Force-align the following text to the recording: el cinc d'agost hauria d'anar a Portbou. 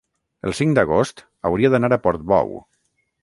el 0.47 0.55
cinc 0.59 0.71
d'agost 0.77 1.21
hauria 1.49 1.71
d'anar 1.75 1.91
a 1.97 2.01
Portbou. 2.07 2.57